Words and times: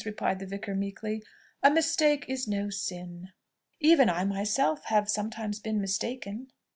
replied 0.03 0.39
the 0.39 0.47
vicar 0.47 0.73
meekly. 0.73 1.21
"A 1.61 1.69
mistake 1.69 2.25
is 2.27 2.47
no 2.47 2.71
sin. 2.71 3.29
Even 3.79 4.09
I 4.09 4.25
myself 4.25 4.85
have 4.85 5.07
sometimes 5.07 5.59
been 5.59 5.79
mistaken." 5.79 6.47